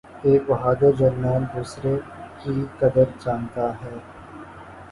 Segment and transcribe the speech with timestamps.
[0.25, 1.93] ایک بہادر جرنیل دوسرے
[2.39, 3.95] کی قدر جانتا ہے